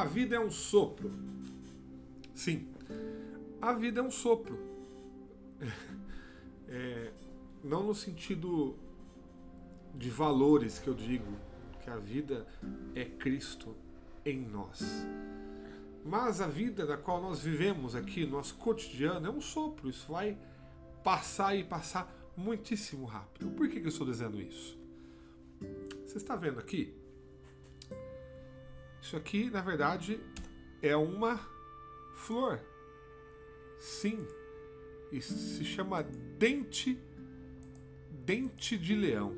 [0.00, 1.10] a vida é um sopro.
[2.34, 2.68] Sim,
[3.60, 4.58] a vida é um sopro.
[6.68, 7.12] É,
[7.62, 8.74] não no sentido
[9.94, 11.32] de valores que eu digo,
[11.80, 12.44] que a vida
[12.92, 13.72] é Cristo
[14.24, 14.82] em nós.
[16.04, 19.88] Mas a vida na qual nós vivemos aqui, nosso cotidiano, é um sopro.
[19.88, 20.36] Isso vai
[21.04, 23.48] passar e passar muitíssimo rápido.
[23.52, 24.76] Por que, que eu estou dizendo isso?
[26.04, 26.92] Você está vendo aqui?
[29.06, 30.18] Isso aqui, na verdade,
[30.82, 31.38] é uma
[32.12, 32.58] flor.
[33.78, 34.26] Sim.
[35.12, 36.98] Isso se chama dente
[38.10, 39.32] dente de leão.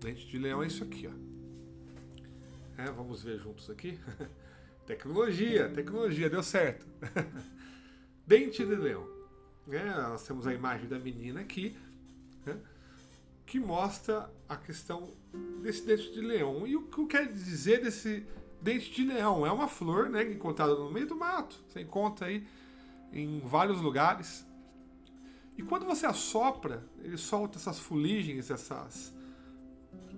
[0.00, 2.82] Dente de leão é isso aqui, ó.
[2.82, 4.00] É, vamos ver juntos aqui.
[4.84, 6.84] tecnologia, tecnologia, deu certo.
[8.26, 9.08] dente de leão.
[9.70, 11.78] É, nós temos a imagem da menina aqui,
[12.44, 12.58] né,
[13.46, 15.14] que mostra a questão
[15.62, 16.66] desse dente de leão.
[16.66, 18.26] E o que quer dizer desse
[18.62, 19.44] dente de leão?
[19.44, 21.58] É uma flor né, encontrada no meio do mato.
[21.68, 22.46] Você encontra aí
[23.12, 24.46] em vários lugares.
[25.58, 29.12] E quando você assopra, ele solta essas fuligens, essas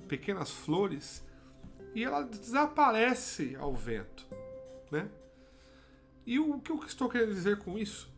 [0.06, 1.24] pequenas flores,
[1.94, 4.26] e ela desaparece ao vento.
[4.90, 5.08] Né?
[6.26, 8.12] E o que eu estou querendo dizer com isso?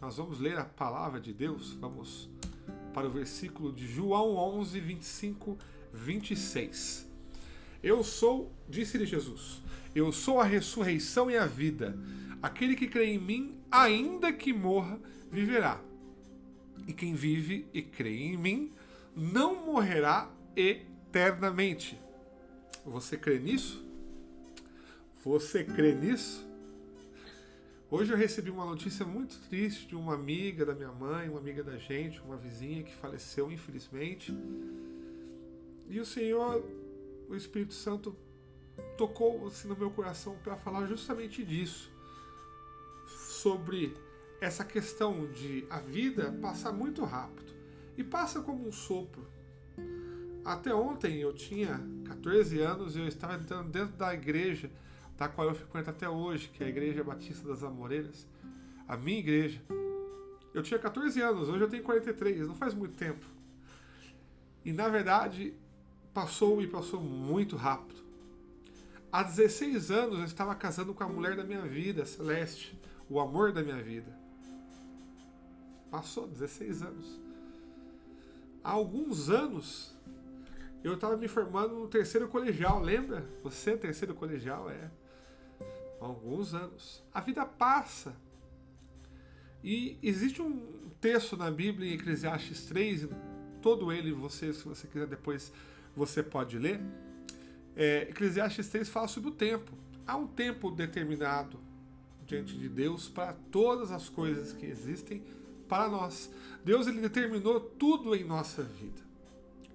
[0.00, 2.28] Nós vamos ler a palavra de Deus, vamos
[2.92, 5.58] para o versículo de João 11, 25,
[5.92, 7.09] 26.
[7.82, 9.62] Eu sou, disse-lhe Jesus,
[9.94, 11.98] eu sou a ressurreição e a vida.
[12.42, 15.00] Aquele que crê em mim, ainda que morra,
[15.30, 15.80] viverá.
[16.86, 18.72] E quem vive e crê em mim,
[19.16, 21.98] não morrerá eternamente.
[22.84, 23.84] Você crê nisso?
[25.24, 26.48] Você crê nisso?
[27.90, 31.62] Hoje eu recebi uma notícia muito triste de uma amiga da minha mãe, uma amiga
[31.62, 34.32] da gente, uma vizinha que faleceu, infelizmente.
[35.88, 36.64] E o Senhor,
[37.30, 38.14] o Espírito Santo,
[38.98, 41.90] tocou assim, no meu coração para falar justamente disso.
[43.06, 43.96] Sobre
[44.40, 47.52] essa questão de a vida passar muito rápido.
[47.96, 49.26] E passa como um sopro.
[50.44, 54.70] Até ontem eu tinha 14 anos e eu estava entrando dentro da igreja
[55.20, 58.26] da qual eu frequento até hoje, que é a Igreja Batista das Amoreiras,
[58.88, 59.60] a minha igreja.
[60.54, 63.26] Eu tinha 14 anos, hoje eu tenho 43, não faz muito tempo.
[64.64, 65.54] E na verdade,
[66.12, 68.00] passou e passou muito rápido.
[69.12, 72.78] Há 16 anos eu estava casando com a mulher da minha vida, Celeste,
[73.08, 74.16] o amor da minha vida.
[75.90, 77.20] Passou 16 anos.
[78.62, 79.94] Há alguns anos
[80.82, 83.28] eu estava me formando no terceiro colegial, lembra?
[83.42, 84.90] Você, terceiro colegial, é
[86.00, 87.02] alguns anos.
[87.12, 88.14] A vida passa.
[89.62, 93.08] E existe um texto na Bíblia, em Eclesiastes 3,
[93.60, 95.52] todo ele, você, se você quiser depois,
[95.94, 96.80] você pode ler.
[97.76, 99.72] É, Eclesiastes 3 fala sobre o tempo.
[100.06, 101.58] Há um tempo determinado
[102.26, 105.22] diante de Deus para todas as coisas que existem
[105.68, 106.30] para nós.
[106.64, 109.00] Deus ele determinou tudo em nossa vida.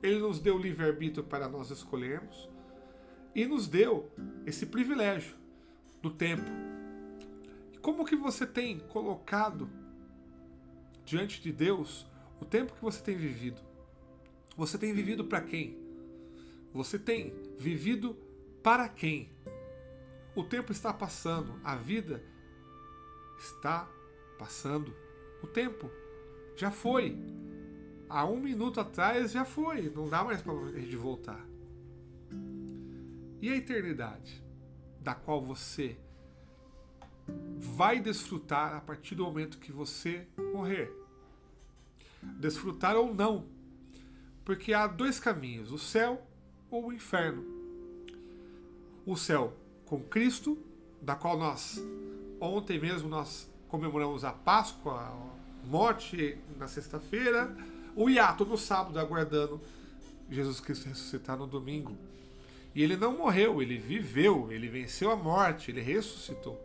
[0.03, 2.49] Ele nos deu livre-arbítrio para nós escolhermos
[3.33, 4.09] e nos deu
[4.45, 5.35] esse privilégio
[6.01, 6.49] do tempo.
[7.81, 9.69] Como que você tem colocado
[11.05, 12.05] diante de Deus
[12.39, 13.61] o tempo que você tem vivido?
[14.57, 15.84] Você tem vivido para quem?
[16.75, 18.15] Você tem vivido
[18.61, 19.31] para quem?
[20.35, 22.23] O tempo está passando, a vida
[23.39, 23.89] está
[24.37, 24.93] passando.
[25.41, 25.89] O tempo
[26.55, 27.17] já foi.
[28.07, 29.89] Há um minuto atrás já foi.
[29.89, 31.43] Não dá mais para a gente voltar.
[33.41, 34.45] E a eternidade?
[35.05, 35.95] da qual você
[37.57, 40.91] vai desfrutar a partir do momento que você morrer.
[42.39, 43.47] Desfrutar ou não.
[44.43, 46.27] Porque há dois caminhos: o céu
[46.75, 47.43] ou o inferno.
[49.05, 49.53] O céu
[49.85, 50.57] com Cristo,
[51.01, 51.81] da qual nós
[52.39, 57.55] ontem mesmo nós comemoramos a Páscoa, a morte na sexta-feira,
[57.95, 59.61] o hiato no sábado aguardando
[60.29, 61.95] Jesus Cristo ressuscitar no domingo.
[62.73, 66.59] E ele não morreu, ele viveu, ele venceu a morte, ele ressuscitou.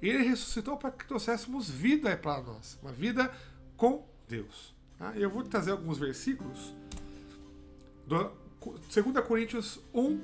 [0.00, 3.30] E ele ressuscitou para que trouxéssemos vida para nós, uma vida
[3.76, 4.74] com Deus.
[4.98, 5.12] Tá?
[5.14, 6.74] Eu vou trazer alguns versículos
[8.06, 8.30] do
[8.74, 10.20] 2 Coríntios 1,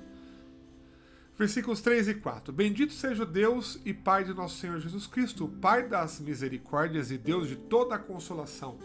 [1.38, 2.52] versículos 3 e 4.
[2.52, 7.18] Bendito seja o Deus e Pai de nosso Senhor Jesus Cristo, Pai das misericórdias e
[7.18, 8.78] Deus de toda a consolação,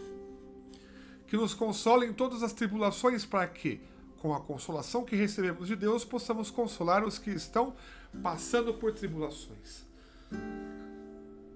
[1.26, 3.80] que nos consola em todas as tribulações para que,
[4.18, 7.74] com a consolação que recebemos de Deus, possamos consolar os que estão
[8.22, 9.86] passando por tribulações.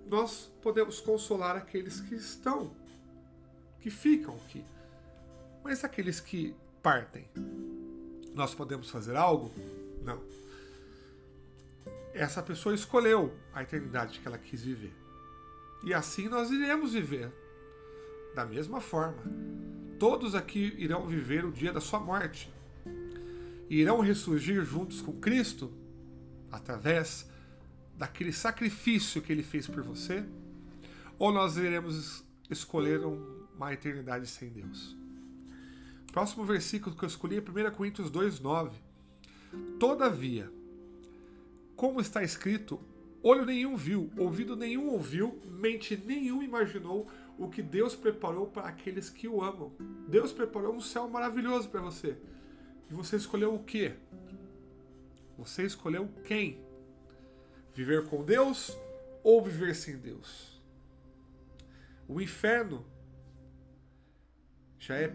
[0.06, 2.70] Nós podemos consolar aqueles que estão,
[3.81, 4.62] que ficam aqui.
[5.64, 7.25] Mas aqueles que partem,
[8.34, 9.52] nós podemos fazer algo?
[10.05, 10.20] Não.
[12.12, 14.93] essa pessoa escolheu a eternidade que ela quis viver.
[15.84, 17.32] E assim nós iremos viver.
[18.34, 19.23] Da mesma forma,
[19.99, 22.52] todos aqui irão viver o dia da sua morte.
[23.69, 25.73] E irão ressurgir juntos com Cristo
[26.50, 27.31] através
[27.96, 30.25] daquele sacrifício que ele fez por você,
[31.19, 35.01] ou nós iremos escolher uma eternidade sem Deus.
[36.12, 38.73] Próximo versículo que eu escolhi é 1 Coríntios 2,9.
[39.81, 40.53] Todavia,
[41.75, 42.79] como está escrito,
[43.23, 49.09] olho nenhum viu, ouvido nenhum ouviu, mente nenhum imaginou o que Deus preparou para aqueles
[49.09, 49.73] que o amam.
[50.06, 52.17] Deus preparou um céu maravilhoso para você.
[52.91, 53.94] E você escolheu o quê?
[55.38, 56.62] Você escolheu quem?
[57.75, 58.76] Viver com Deus
[59.25, 60.61] ou viver sem Deus?
[62.06, 62.85] O inferno
[64.79, 65.14] já é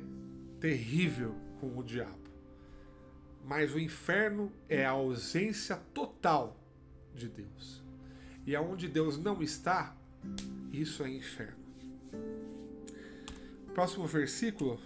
[0.60, 2.28] terrível com o diabo.
[3.44, 6.58] Mas o inferno é a ausência total
[7.16, 7.84] de Deus.
[8.46, 9.96] E aonde Deus não está,
[10.72, 11.66] isso é inferno.
[13.74, 14.80] Próximo versículo.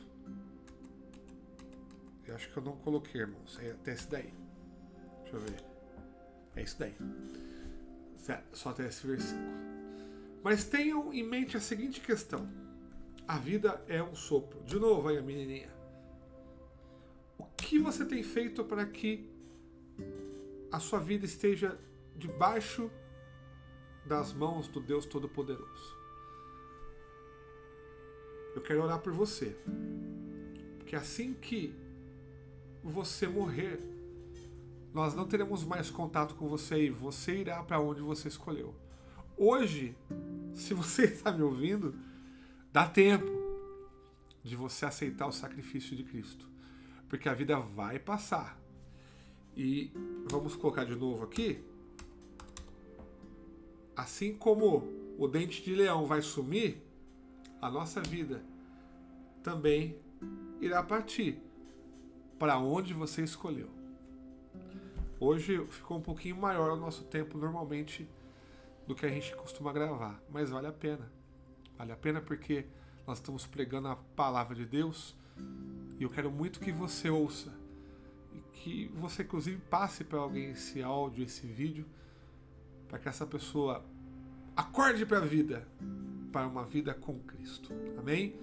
[2.27, 3.59] Eu acho que eu não coloquei, irmãos.
[3.61, 4.33] É até esse daí.
[5.23, 5.63] Deixa eu ver.
[6.55, 6.95] É isso daí.
[8.53, 9.71] Só até esse versículo.
[10.43, 12.47] Mas tenham em mente a seguinte questão:
[13.31, 14.61] a vida é um sopro.
[14.63, 15.73] De novo, aí a menininha.
[17.37, 19.25] O que você tem feito para que
[20.69, 21.79] a sua vida esteja
[22.13, 22.91] debaixo
[24.05, 25.97] das mãos do Deus Todo-Poderoso?
[28.53, 29.55] Eu quero orar por você.
[30.77, 31.73] Porque assim que
[32.83, 33.79] você morrer,
[34.93, 38.75] nós não teremos mais contato com você e você irá para onde você escolheu.
[39.37, 39.95] Hoje,
[40.53, 41.95] se você está me ouvindo,
[42.71, 43.31] dá tempo
[44.43, 46.47] de você aceitar o sacrifício de Cristo,
[47.07, 48.59] porque a vida vai passar.
[49.55, 49.91] E
[50.29, 51.63] vamos colocar de novo aqui.
[53.95, 54.87] Assim como
[55.17, 56.81] o dente de leão vai sumir,
[57.61, 58.43] a nossa vida
[59.43, 59.95] também
[60.59, 61.39] irá partir
[62.39, 63.69] para onde você escolheu.
[65.19, 68.09] Hoje ficou um pouquinho maior o nosso tempo normalmente
[68.87, 71.20] do que a gente costuma gravar, mas vale a pena.
[71.81, 72.67] Vale a pena porque
[73.07, 75.15] nós estamos pregando a palavra de Deus
[75.97, 77.51] e eu quero muito que você ouça
[78.35, 81.87] e que você inclusive passe para alguém esse áudio, esse vídeo,
[82.87, 83.83] para que essa pessoa
[84.55, 85.67] acorde para a vida,
[86.31, 87.71] para uma vida com Cristo.
[87.97, 88.35] Amém?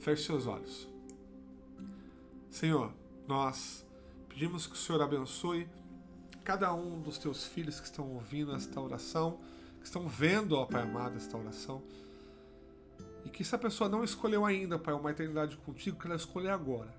[0.00, 0.88] Feche seus olhos.
[2.50, 2.92] Senhor,
[3.28, 3.86] nós
[4.28, 5.68] pedimos que o Senhor abençoe
[6.42, 9.38] cada um dos teus filhos que estão ouvindo esta oração,
[9.78, 11.80] que estão vendo, ó Pai amado, esta oração.
[13.24, 16.54] E que se a pessoa não escolheu ainda, Pai, uma eternidade contigo, que ela escolha
[16.54, 16.94] agora.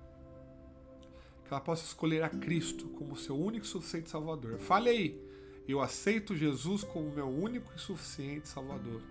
[1.44, 4.58] Que ela possa escolher a Cristo como seu único e suficiente Salvador.
[4.58, 5.20] Fale aí,
[5.68, 9.02] eu aceito Jesus como meu único e suficiente Salvador.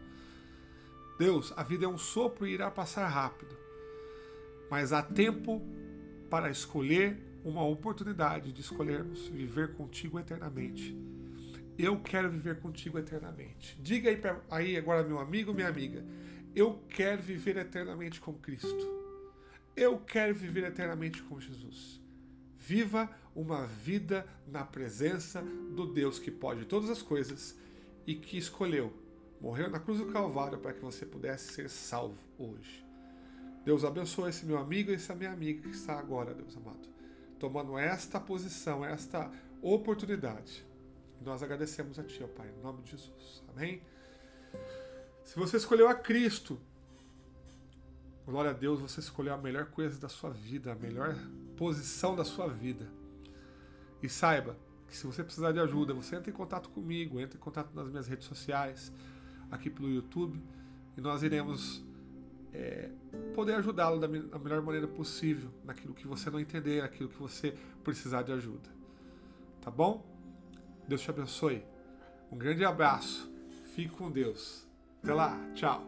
[1.18, 3.56] Deus, a vida é um sopro e irá passar rápido.
[4.70, 5.62] Mas há tempo
[6.30, 10.98] para escolher uma oportunidade de escolhermos viver contigo eternamente.
[11.78, 13.78] Eu quero viver contigo eternamente.
[13.82, 14.20] Diga aí,
[14.50, 16.04] aí agora, meu amigo, minha amiga.
[16.56, 19.02] Eu quero viver eternamente com Cristo.
[19.76, 22.00] Eu quero viver eternamente com Jesus.
[22.60, 27.58] Viva uma vida na presença do Deus que pode todas as coisas
[28.06, 28.94] e que escolheu,
[29.40, 32.86] morreu na cruz do Calvário para que você pudesse ser salvo hoje.
[33.64, 36.92] Deus abençoe esse meu amigo e essa minha amiga que está agora, Deus amado
[37.42, 39.32] tomando esta posição, esta
[39.64, 40.64] oportunidade.
[41.20, 43.44] Nós agradecemos a Ti, ó Pai, em nome de Jesus.
[43.50, 43.82] Amém?
[45.32, 46.60] Se você escolheu a Cristo,
[48.26, 51.16] glória a Deus, você escolheu a melhor coisa da sua vida, a melhor
[51.56, 52.86] posição da sua vida.
[54.04, 54.58] E saiba
[54.90, 57.88] que se você precisar de ajuda, você entra em contato comigo, entra em contato nas
[57.88, 58.92] minhas redes sociais,
[59.50, 60.38] aqui pelo YouTube,
[60.98, 61.82] e nós iremos
[62.52, 62.90] é,
[63.34, 67.56] poder ajudá-lo da, da melhor maneira possível naquilo que você não entender, naquilo que você
[67.86, 68.70] precisar de ajuda.
[69.62, 70.06] Tá bom?
[70.90, 71.64] Deus te abençoe.
[72.30, 73.32] Um grande abraço.
[73.74, 74.70] Fique com Deus.
[75.04, 75.38] Até lá.
[75.56, 75.82] Tchau.